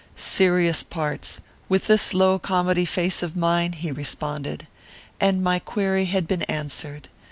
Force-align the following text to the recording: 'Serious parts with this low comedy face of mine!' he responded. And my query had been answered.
'Serious 0.15 0.81
parts 0.81 1.41
with 1.69 1.85
this 1.85 2.11
low 2.11 2.39
comedy 2.39 2.85
face 2.85 3.21
of 3.21 3.35
mine!' 3.35 3.73
he 3.73 3.91
responded. 3.91 4.65
And 5.19 5.43
my 5.43 5.59
query 5.59 6.05
had 6.05 6.27
been 6.27 6.41
answered. 6.49 7.07